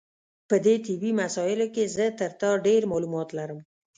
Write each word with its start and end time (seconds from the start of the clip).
په 0.49 0.55
دې 0.65 0.75
طبي 0.85 1.11
مسایلو 1.21 1.67
کې 1.75 1.83
زه 1.95 2.05
تر 2.19 2.31
تا 2.41 2.49
ډېر 2.67 2.81
معلومات 2.91 3.29
لرم. 3.37 3.59